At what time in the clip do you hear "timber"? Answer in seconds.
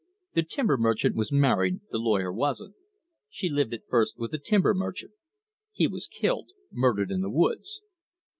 0.41-0.77, 4.39-4.73